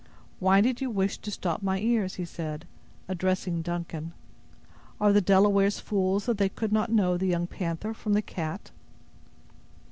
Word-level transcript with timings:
"Why 0.39 0.61
did 0.61 0.81
you 0.81 0.89
wish 0.89 1.19
to 1.19 1.29
stop 1.29 1.61
my 1.61 1.79
ears?" 1.79 2.15
he 2.15 2.25
said, 2.25 2.65
addressing 3.07 3.61
Duncan; 3.61 4.13
"are 4.99 5.13
the 5.13 5.21
Delawares 5.21 5.79
fools 5.79 6.25
that 6.25 6.39
they 6.39 6.49
could 6.49 6.71
not 6.73 6.91
know 6.91 7.17
the 7.19 7.27
young 7.27 7.45
panther 7.45 7.93
from 7.93 8.13
the 8.13 8.23
cat?" 8.23 8.71